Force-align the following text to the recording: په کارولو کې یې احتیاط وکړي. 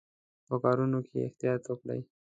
په 0.47 0.55
کارولو 0.63 0.99
کې 1.07 1.15
یې 1.19 1.25
احتیاط 1.27 1.61
وکړي. 1.67 2.01